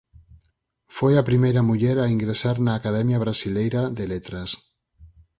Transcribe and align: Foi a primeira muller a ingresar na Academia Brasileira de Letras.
Foi 0.97 1.13
a 1.17 1.27
primeira 1.29 1.65
muller 1.69 1.97
a 2.01 2.11
ingresar 2.15 2.57
na 2.65 2.73
Academia 2.79 3.19
Brasileira 3.25 3.81
de 3.97 4.05
Letras. 4.13 4.49